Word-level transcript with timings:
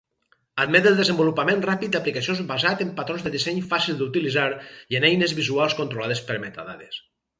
Admet 0.61 0.85
el 0.91 0.95
desenvolupament 0.99 1.61
ràpid 1.69 1.91
d'aplicacions 1.95 2.41
basat 2.53 2.81
en 2.85 2.93
patrons 3.01 3.27
de 3.27 3.33
disseny 3.35 3.61
fàcils 3.75 3.99
d'utilitzar 4.01 4.49
i 4.95 4.99
en 5.01 5.07
eines 5.11 5.37
visuals 5.41 5.77
controlades 5.83 6.25
per 6.31 6.41
metadades. 6.49 6.99